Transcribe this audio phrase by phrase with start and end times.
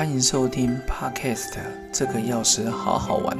[0.00, 1.58] 欢迎收听 Podcast，
[1.92, 3.36] 这个钥匙好好玩。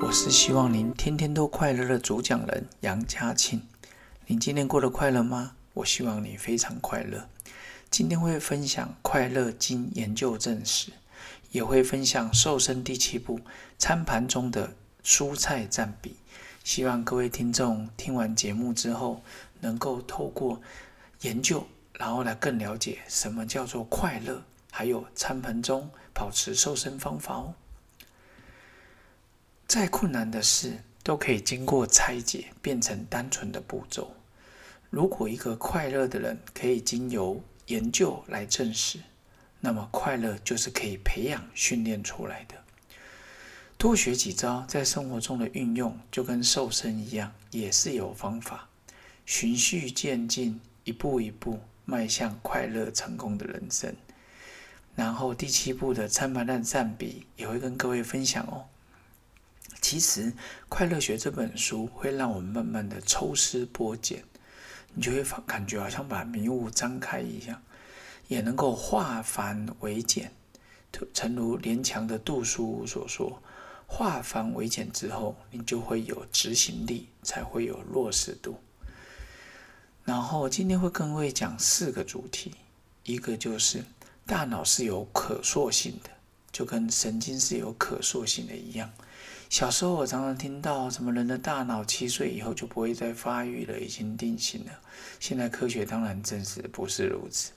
[0.00, 3.60] 我是希望您天天都快乐的主讲人杨家庆。
[4.24, 5.52] 您今天过得快乐吗？
[5.74, 7.28] 我希望你非常快乐。
[7.90, 10.92] 今天会分享快乐经研究证实，
[11.50, 13.38] 也会分享瘦身第七步
[13.76, 14.72] 餐盘中的
[15.04, 16.16] 蔬菜占比。
[16.64, 19.22] 希望各位听众听完节目之后，
[19.60, 20.58] 能够透过
[21.20, 21.66] 研究，
[21.98, 24.42] 然后来更了解什么叫做快乐。
[24.74, 27.54] 还有餐盆中保持瘦身方法哦。
[29.68, 34.16] 再困难的事都可以经过拆解变成单纯的步骤。
[34.88, 38.98] 如果一个快乐的人可以经由研究来证实，
[39.60, 42.56] 那么快乐就是可以培养训练出来的。
[43.78, 48.68] 多学几招在生活中的运用，就跟瘦身一样，也是有方法，
[49.26, 53.94] 循序渐进，一步一步迈向快乐成功的人生。
[54.94, 58.66] 然后第七步的餐盘量占比也会跟各位分享哦。
[59.80, 60.30] 其实
[60.68, 64.22] 《快乐学》这本书会让我们慢慢的抽丝剥茧，
[64.94, 67.60] 你就会感觉好像把迷雾张开一样，
[68.28, 70.30] 也能够化繁为简。
[71.14, 73.42] 诚如连强的杜书所说
[73.88, 78.60] ：“化繁为简之后，你就会有执行力，才会有落实度。”
[80.04, 82.52] 然后今天会跟各位讲四个主题，
[83.04, 83.82] 一个就是。
[84.26, 86.10] 大脑是有可塑性的，
[86.50, 88.90] 就跟神经是有可塑性的一样。
[89.50, 94.72] 小时候我常常听到什么人的大脑七岁以后就不会再发育了，已经定型了。
[95.20, 97.52] 现在科学当然证实不是如此。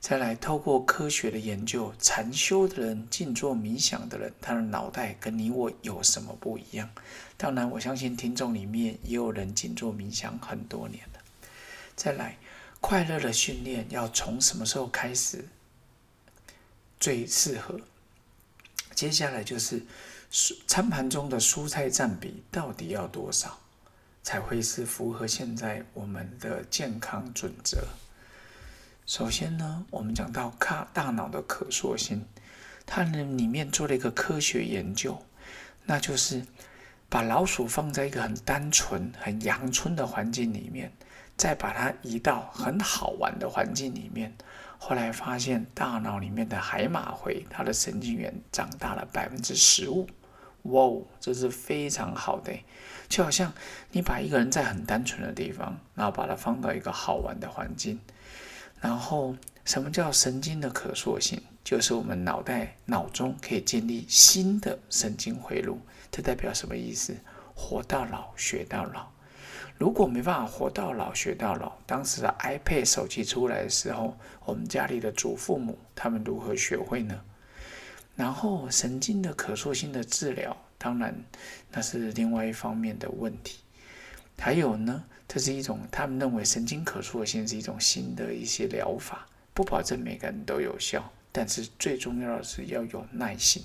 [0.00, 6.90] 再来，透过科学的研究，禅修的人、静坐冥想的人，他的脑袋跟你我有什么不一样？
[7.38, 11.20] 当然，我相信听众里面也有人静坐冥想很多年了。
[11.96, 12.36] 再来，
[12.82, 15.46] 快乐的训练要从什么时候开始？
[16.98, 17.80] 最适合。
[18.94, 19.82] 接下来就是
[20.30, 23.58] 蔬餐盘中的蔬菜占比到底要多少，
[24.22, 27.86] 才会是符合现在我们的健康准则。
[29.06, 32.24] 首先呢，我们讲到卡大脑的可塑性，
[32.86, 35.20] 它呢里面做了一个科学研究，
[35.84, 36.46] 那就是
[37.08, 40.92] 把老鼠放在一个很单纯、很阳春的环境里面，
[41.36, 44.34] 再把它移到很好玩的环境里面。
[44.86, 50.06] 后来发现，大脑里面的海马回，它的神经元长大了百分之十五，
[50.64, 52.52] 哇，这是非常好的。
[53.08, 53.50] 就好像
[53.92, 57.98] 你把一个人在很单纯的地方，然后把它放到一个好玩的环境，
[58.78, 59.34] 然后
[59.64, 61.40] 什么叫神经的可塑性？
[61.64, 65.80] 就是我们脑袋脑中可以建立新的神经回路。
[66.10, 67.16] 这代表什么意思？
[67.54, 69.13] 活到老，学到老。
[69.76, 77.20] 如果没办法活到老学到老，当时的 iPad 手机出来的时候，我们家里的祖父母他们如何学会呢？
[78.14, 81.12] 然后神经的可塑性的治疗，当然
[81.72, 83.58] 那是另外一方面的问题。
[84.38, 93.64] 还有呢，这是一种他们认为神经可塑性是一种新的一些疗法，不保证每个人都有效，但是最重要的是要有耐心。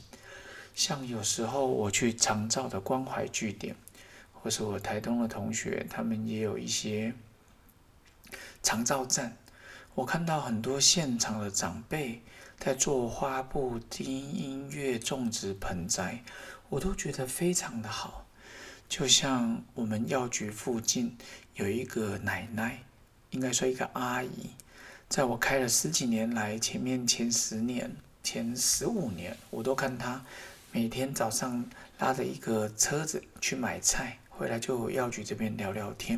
[0.74, 3.76] 像有时候我去长照的关怀据点。
[4.42, 7.14] 或是我台东的同学，他们也有一些
[8.64, 9.38] 长照站。
[9.96, 12.22] 我看到很多现场的长辈
[12.58, 16.24] 在做花布、听音乐、种植盆栽，
[16.70, 18.26] 我都觉得非常的好。
[18.88, 21.18] 就像我们药局附近
[21.56, 22.80] 有一个奶奶，
[23.32, 24.52] 应该说一个阿姨，
[25.08, 27.92] 在我开了十几年来，前面前十年、
[28.24, 30.24] 前十五年，我都看她
[30.72, 31.66] 每天早上
[32.00, 34.18] 拉着一个车子去买菜。
[34.40, 36.18] 回来就药局这边聊聊天，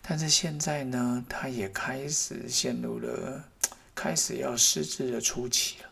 [0.00, 3.44] 但是现在呢，他也开始陷入了
[3.94, 5.90] 开始要失智的初期了。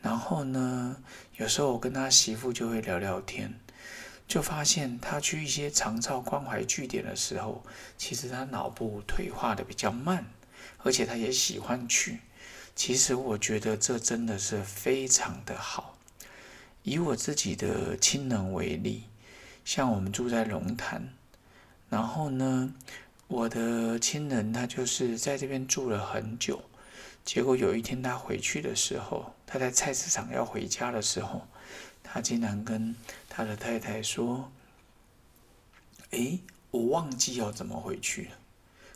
[0.00, 0.96] 然后呢，
[1.36, 3.52] 有时候我跟他媳妇就会聊聊天，
[4.26, 7.62] 就发现他去一些长照关怀据点的时候，
[7.98, 10.24] 其实他脑部退化的比较慢，
[10.78, 12.20] 而且他也喜欢去。
[12.74, 15.98] 其实我觉得这真的是非常的好。
[16.82, 19.04] 以我自己的亲人为例。
[19.64, 21.12] 像我们住在龙潭，
[21.88, 22.74] 然后呢，
[23.28, 26.62] 我的亲人他就是在这边住了很久，
[27.24, 31.46] 结果有一天他回去的时候，他在菜市场要回家的时候，
[32.02, 32.94] 他竟然跟
[33.28, 34.50] 他的太太说
[36.10, 38.30] ：“诶，我忘记要怎么回去了。”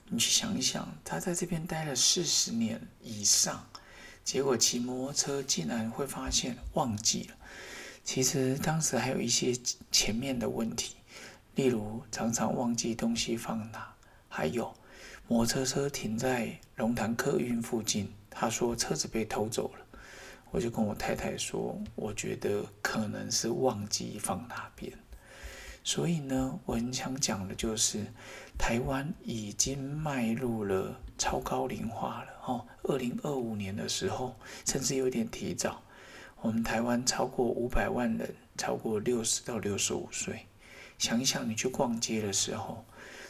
[0.08, 3.66] 你去想一想，他在这边待了四十年以上，
[4.24, 7.34] 结果骑摩托车竟然会发现忘记了。
[8.06, 9.52] 其实当时还有一些
[9.90, 10.94] 前面的问题，
[11.56, 13.92] 例如常常忘记东西放哪，
[14.28, 14.72] 还有
[15.26, 19.84] 摩托车停在龙潭客运附近，他说车子被偷走了。
[20.52, 24.92] 我就跟我太太说，我觉得可能是忘记放哪边。
[25.82, 28.06] 所以呢，我很想讲的就是，
[28.56, 32.28] 台湾已经迈入了超高龄化了。
[32.46, 35.82] 哦，二零二五年的时候，甚至有点提早，
[36.46, 40.46] 我们台湾超过五百万人，超过六十到六十五岁。
[40.96, 42.84] 想一想，你去逛街的时候，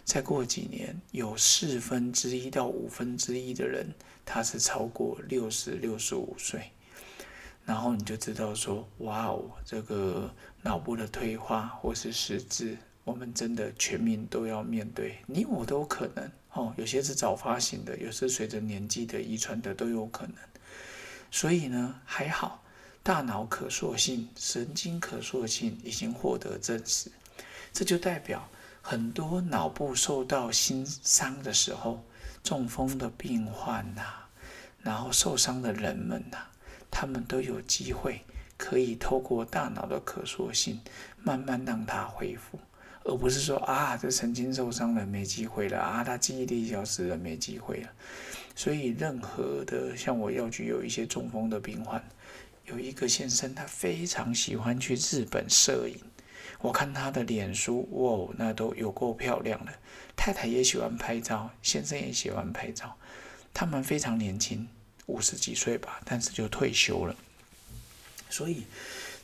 [0.04, 3.86] 再过几年，有四分之一到五分之一的人，
[4.26, 6.70] 他是超过六十六十五岁。
[7.64, 10.30] 然后你就知道说，哇哦，这个
[10.60, 16.74] 脑部的退化或是失智，我们真的全民都要面对，你我都可能哦。
[16.76, 20.36] 有些是早发型的，有些随着年纪的遗传的都有可能。
[21.30, 22.62] 所以呢，还好，
[23.06, 27.08] 大脑可塑性、神经可塑性已经获得证实，
[27.72, 28.48] 这就代表
[28.82, 32.02] 很多脑部受到新伤的时候，
[32.42, 34.02] 中风的病患呐，
[34.82, 36.38] 然后受伤的人们呐。
[36.90, 38.22] 他们都有机会
[38.56, 40.80] 可以透过大脑的可塑性，
[41.22, 42.58] 慢慢让它恢复，
[43.04, 47.90] 而不是说啊，这神经受伤了没机会了啊，他记忆力消失了没机会了。
[48.56, 52.02] 所以，任何的像我药局有一些中风的病患，
[52.66, 55.98] 有一个先生，他非常喜欢去日本摄影。
[56.60, 59.72] 我看他的脸书，哇，那都有够漂亮的。
[60.16, 62.96] 太太也喜欢拍照，先生也喜欢拍照，
[63.54, 64.68] 他们非常年轻。
[65.06, 67.14] 五十几岁吧，但是就退休了。
[68.28, 68.64] 所以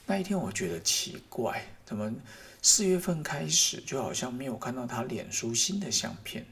[0.07, 2.15] 那一天我觉得奇怪，怎么
[2.61, 6.47] 四月份开始就好像没有看到他脸书新的相片？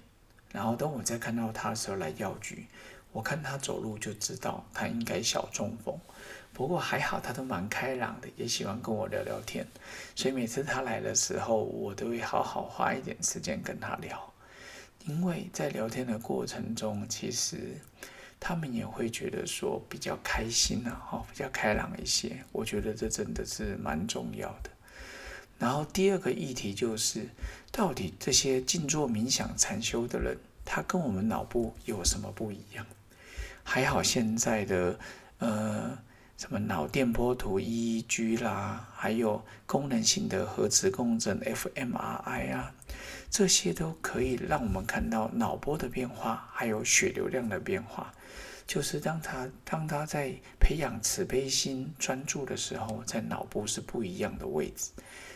[0.51, 2.67] 然后等我再看到他的时候来药局，
[3.13, 5.99] 我看他走路就知道他应该小中风。
[6.53, 9.67] 不过还好，他都蛮开朗的，也喜欢跟我聊聊天。
[10.15, 14.33] 所以每次他来的时候，我都会好好花一点时间跟他聊，
[15.07, 17.79] 因为在聊天的过程中，其实。
[18.43, 22.43] 他们也会觉得说比较开心呐，哈，比较开朗一些。
[22.53, 24.71] 我觉得这真的是蛮重要的。
[25.59, 27.29] 然后第二个议题就是，
[27.71, 32.87] 到底这些静坐冥想禅修的人，他跟我们脑部有什么不一样？
[33.63, 34.99] 还好现在的
[35.39, 35.99] 呃
[36.37, 42.73] 什么脑电波图 EEG 啦，还有功能性的核磁共振 fMRI 啊，
[43.31, 48.13] 这些都可以让我们看到脑波的变化，还有血流量的变化。
[48.67, 54.93] 就是当他当他在培养慈悲心、专注的时候，在脑部是不一样的位置，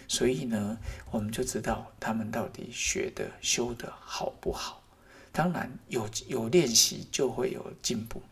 [0.07, 0.79] 所以呢，
[1.11, 4.84] 我们就知道他们到底学的修的好不好。
[5.37, 8.23] 当然，有有练习就会有进步。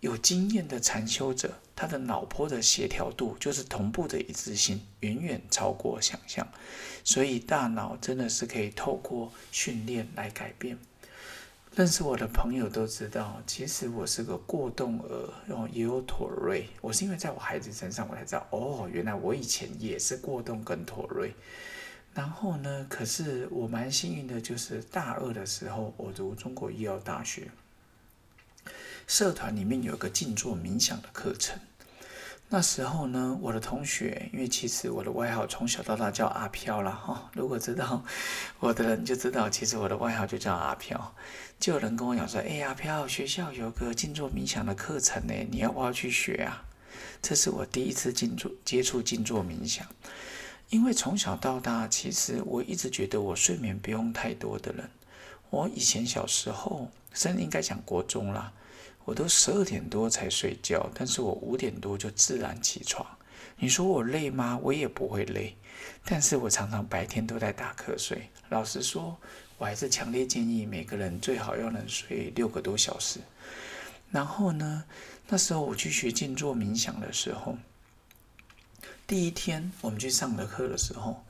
[0.00, 6.48] 有经验的禅修者，他的脑波的协调度就是同步的一致性，远远超过想象。
[7.04, 10.78] 所以，大脑真的是可以透过训练来改变。
[11.74, 16.66] 认识我的朋友都知道，其实我是个过动儿，然后也有妥瑞。
[16.80, 21.34] 我是因为在我孩子身上，我才知道，哦，原来我以前也是过动跟妥瑞。
[22.18, 27.48] 然后呢，可是我蛮幸运的，就是大二的时候，我读中国医药大学，
[29.06, 31.60] 社团里面有个静坐冥想的课程。
[32.48, 37.30] 那时候呢，我的同学，因为其实我的外号从小到大叫阿飘了哈。
[37.34, 38.02] 如果知道
[38.58, 41.14] 我的人就知道，其实我的外号就叫阿飘。
[41.60, 46.64] 就有人跟我讲说：“哎，阿飘，学校有个静坐冥想的课程呢，你要不要去学啊？”
[47.22, 49.86] 这是我第一次静坐接触静坐冥想。
[50.70, 54.88] 因为从小到大，其实我一直觉得我睡眠不用太多的人。
[55.48, 58.52] 我以前小时候，甚至应该讲国中啦。
[59.06, 63.06] 我都十二点多才睡觉，但是我五点多就自然起床。
[63.56, 64.58] 你说我累吗？
[64.62, 65.56] 我也不会累，
[66.04, 68.28] 但是我常常白天都在打瞌睡。
[68.50, 69.16] 老实说，
[69.56, 73.20] 我还是强烈建议每个人最好要能睡六个多小时。
[74.10, 74.84] 然后呢，
[75.28, 77.56] 那时候我去学静坐冥想的时候，
[79.08, 81.24] 第一天我们去上的课的时候，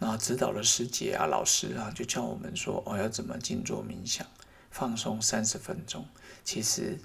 [0.00, 4.26] 那指导的师姐啊、老师啊，就教我们说，哦，要怎么静坐冥想，
[4.72, 6.04] 放松三十分钟。
[6.44, 6.98] 其实。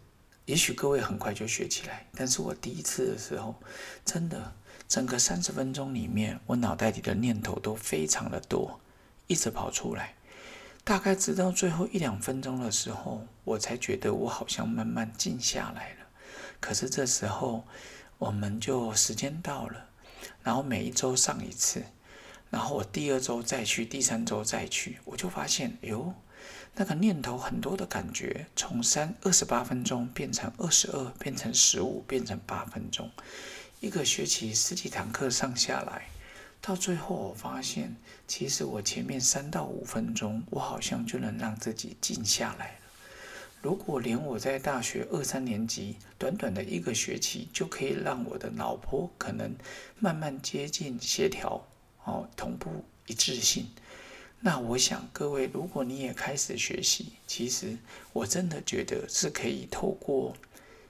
[0.46, 3.56] 也许各位很快就学起来，但是我第一次的时候，
[4.06, 4.54] 真的
[4.88, 8.80] 整个三十分钟里面，我脑袋里的念头都非常的多，
[9.26, 10.14] 一直跑出来。
[10.84, 16.06] 大概直到最后一两分钟的时候，我才觉得我好像慢慢静下来了。
[16.60, 17.66] 可是这时候，
[18.20, 19.90] 我们就时间到了，
[20.46, 21.84] 然后每一周上一次，
[22.52, 26.14] 然后我第二周再去，第三周再去，我就发现，哎呦。
[26.78, 33.10] 那个念头很多的感觉，从三二十八分钟变成二十二，变成十五，变成八分钟。
[33.80, 36.10] 一个学期十几堂课上下来，
[36.62, 37.96] 到最后我发现，
[38.28, 42.78] 其实我前面三到五分钟，我好像就能让自己静下来。
[43.66, 49.56] 如果连我在大学二三年级短短的一个学期，就可以让我的脑波可能
[49.98, 51.66] 慢慢接近协调，
[52.04, 53.66] 哦，同步一致性。
[54.40, 57.76] 那我想各位，如果你也开始学习，其实
[58.14, 60.38] 我真的觉得是可以透过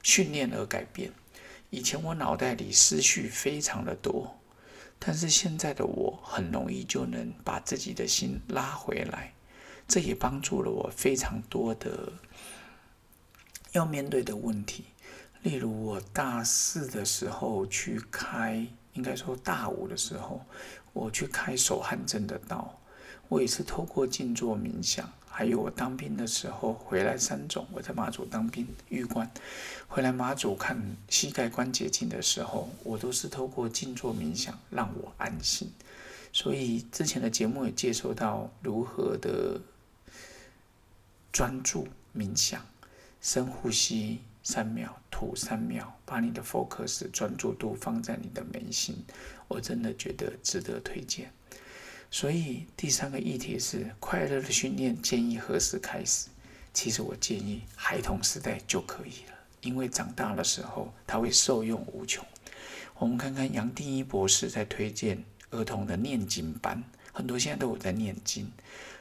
[0.03, 1.09] 训练而改变。
[1.69, 4.37] 以前我脑袋里思绪非常的多，
[4.99, 9.33] 但是现在的我很容易就能把自己的心拉回来，
[9.87, 12.11] 这也帮助了我非常多的
[13.77, 14.85] 要面对的问题。
[15.43, 20.41] 例如我大四的时候去开，应该说大五的时候，
[20.93, 22.79] 我去开手汗症的刀。
[23.27, 29.29] 我也是透过静坐冥想，还有我当兵的时候回来三种，我在马祖当兵玉关，
[29.87, 35.71] 回来马祖看膝盖关节镜的时候，我都是透过静坐冥想让我安心。
[36.31, 39.59] 所以之前的节目也介绍到如何的
[41.31, 42.63] 专注冥想，
[43.25, 49.03] 深呼吸三秒，吐三秒，把你的 focus 专注度放在你的眉心，
[49.47, 51.31] 我真的觉得值得推荐。
[52.11, 56.27] 所以第三个议题是快乐的训练，建议何时开始？
[56.71, 62.23] 其实我建议孩童时代就可以了，因为长大的时候他会受用无穷。
[62.99, 68.51] 我们看看杨定一博士在推荐儿童的念经班，很多现在都有在念经。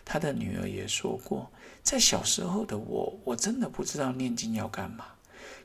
[0.02, 1.50] 他的女儿也说过，
[1.84, 5.04] 在小时候的我，我真的不知道念经要干嘛，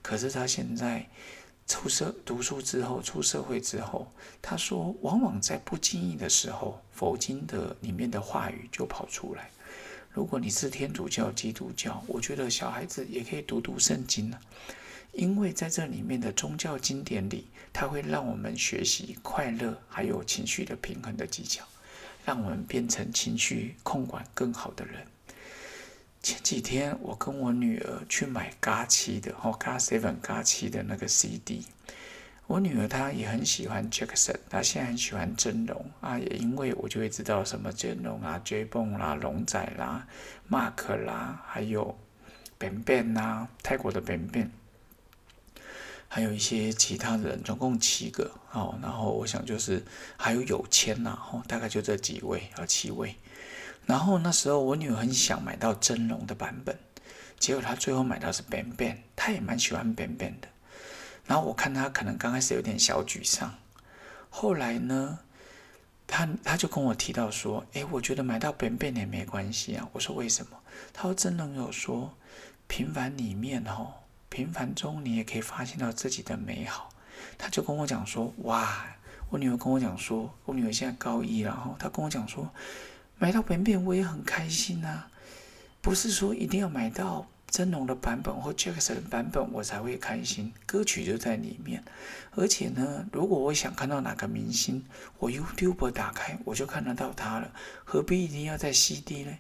[0.03, 1.09] 可是他现在。
[1.71, 4.11] 出社读书之后，出社会之后，
[4.41, 9.51] 他说，往往在不经意的时候，佛经的里面的话语就跑出来。
[10.11, 14.39] 如果你是天主教、基督教，我觉得小孩子也可以读读圣经呢，
[15.11, 21.63] 因为在这里面的宗教经典里，它会让我们学习快乐还有情绪的平衡的技巧，
[22.25, 25.05] 让我们变成情绪控管更好的人。
[26.21, 31.65] 前几天我跟我女儿去买嘎七的哦，嘎 seven 嘎七的那个 CD。
[32.45, 40.05] 我女儿她也很喜欢 Jackson，她现在很喜欢真龙啊，也因为我就会知道什么真龙啊、J 蹦啦、龙仔啦、
[40.49, 41.97] Mark 啦，还有
[42.57, 44.49] Ben Ben 啦，泰国的 Ben Ben，
[46.09, 48.77] 还有一些其他人，总共七个哦。
[48.81, 49.81] 然后我想就是
[50.17, 53.15] 还有有签呐，哦，大概就这几位啊，七位。
[53.85, 56.77] 然后那时候我女儿很想买到真龙的版本，
[57.39, 60.47] 结果她最后买到是 Ben Ben，她也蛮喜欢 Ben Ben 的。
[61.25, 63.55] 然后我看她可能刚开始有点小沮丧，
[64.29, 65.19] 后来呢，
[66.05, 70.57] 她她就跟我提到说：“诶，我觉得买到 Ben Ben 也没关系啊。”我说：“为什么？”
[70.93, 72.13] 她说：“真龙有说，
[72.67, 73.93] 平凡里面哦，
[74.29, 76.89] 平凡中你也可以发现到自己的美好。”
[77.39, 78.85] 她就跟我讲说：“哇，
[79.29, 82.47] 我女儿跟我讲说，我女儿现在高一然后，她跟我讲说。”
[83.19, 85.03] 买到本片我也很开心呐，
[85.81, 91.83] 不是说一定要买到真龙的版本或 Jackson 的版本我才会开心，歌曲就在里面。
[92.31, 94.85] 而且呢，如果我想看到哪个明星，
[95.17, 97.51] 我 YouTube 打开我就看得到他了，
[97.83, 99.37] 何必一定要在 CD 呢？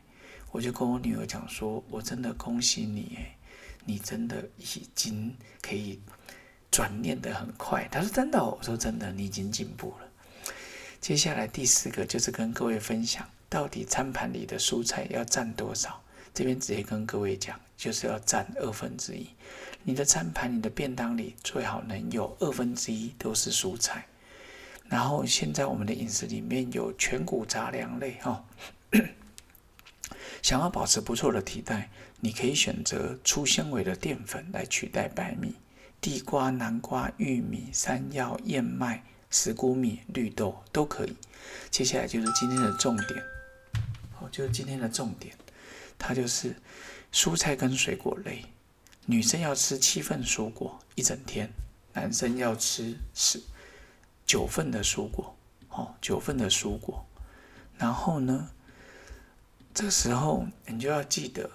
[0.51, 3.37] 我就跟我女儿讲说，我真的恭喜你诶，
[3.85, 6.01] 你真的已经可以
[6.69, 7.87] 转念的很快。
[7.89, 10.09] 她说真的，我说真的，你已经进步了。
[10.99, 13.25] 接下来第四个就是跟各位分享。
[13.49, 16.01] 到底餐盘里的蔬菜要占多少？
[16.33, 19.27] 这边直接跟各位讲，就是要占二分之一。
[19.83, 24.05] 你的餐盘、你的便当里最好能有二分之一都是蔬菜。
[24.87, 28.45] 然后现在我们的饮食里面有全谷杂粮类，哈，
[30.41, 31.89] 想要保持不错的体态，
[32.19, 35.55] 你可以选择粗纤维的淀粉来取代白米，
[35.99, 41.15] 地瓜、南瓜、玉米、山药、燕麦、石谷米、绿豆都可以。
[41.71, 43.38] 接下来就是今天的重点。
[44.19, 45.35] 哦就是今天的重点，
[45.97, 46.55] 它就是
[47.11, 48.45] 蔬菜跟水果类。
[49.05, 51.49] 女生要吃七份蔬果一整天，
[51.93, 53.41] 男生要吃十
[54.25, 55.35] 九份的蔬果，
[55.69, 57.05] 哦，九份的蔬果。
[57.77, 58.51] 然后呢，
[59.73, 61.49] 这时候你就要记得，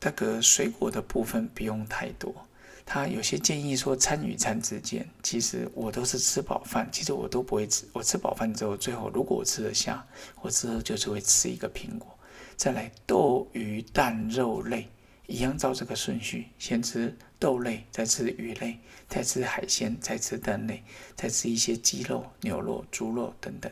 [0.00, 2.47] 那个水果的部分不用太多。
[2.90, 7.84] 他有些建议说，餐与餐之间，其实我都是吃饱饭，其实我都不会吃。
[7.92, 10.02] 我吃饱饭之后，最后如果我吃得下，
[10.40, 12.18] 我之后就是会吃一个苹果。
[12.56, 14.88] 再来豆、鱼、蛋、肉类，
[15.26, 20.82] 一样照这个顺序，先吃豆类，再吃鱼类，再吃海鲜，再吃蛋类，
[21.14, 23.70] 再吃一些鸡肉、牛肉、猪肉等等。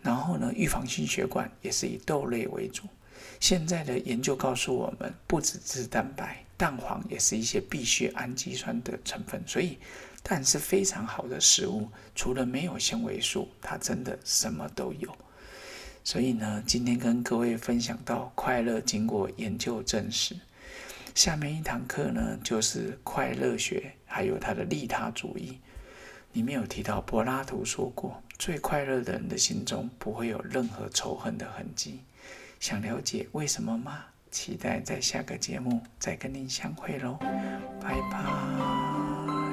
[0.00, 2.84] 然后呢，预防心血管也是以豆类为主。
[3.40, 9.78] 现在的研究告诉我们，不只是蛋白，蛋黄也是一些必需氨基酸的成分，所以
[10.22, 11.88] 蛋是非常好的食物。
[12.14, 15.14] 除了没有纤维素，它真的什么都有。
[16.02, 20.36] 所以呢，今天跟各位分享到快乐，经过研究证实。
[21.14, 25.58] 下面一堂课呢，就是快乐学，还有它的利他主义。
[26.32, 32.00] 里面有提到，柏拉图说过，最快乐的人的心中不会有任何仇恨的痕迹。
[32.64, 34.06] 想了解为什么吗？
[34.30, 37.18] 期待在下个节目再跟您相会喽。
[37.78, 39.43] 拜拜。